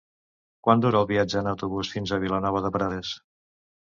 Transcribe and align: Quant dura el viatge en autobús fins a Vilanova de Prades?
Quant 0.67 0.81
dura 0.85 1.01
el 1.03 1.07
viatge 1.11 1.37
en 1.41 1.49
autobús 1.51 1.93
fins 1.97 2.15
a 2.15 2.19
Vilanova 2.25 2.67
de 2.67 2.77
Prades? 2.79 3.13